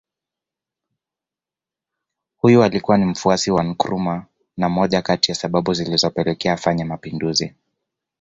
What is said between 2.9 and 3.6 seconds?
ni mfuasi